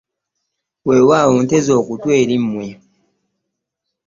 Wewaawo 0.87 1.35
nteze 1.43 1.71
okutu 1.81 2.07
eri 2.21 2.35
mmwe. 2.43 2.67